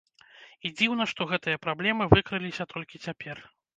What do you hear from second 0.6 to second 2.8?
І дзіўна, што гэтыя праблемы выкрыліся